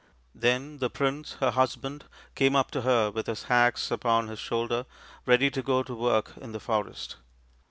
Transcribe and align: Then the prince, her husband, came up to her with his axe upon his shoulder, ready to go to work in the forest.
Then 0.33 0.79
the 0.79 0.89
prince, 0.89 1.33
her 1.41 1.51
husband, 1.51 2.05
came 2.33 2.55
up 2.55 2.71
to 2.71 2.81
her 2.81 3.11
with 3.11 3.27
his 3.27 3.45
axe 3.49 3.91
upon 3.91 4.29
his 4.29 4.39
shoulder, 4.39 4.87
ready 5.27 5.51
to 5.51 5.61
go 5.61 5.83
to 5.83 5.93
work 5.93 6.33
in 6.37 6.53
the 6.53 6.59
forest. 6.59 7.17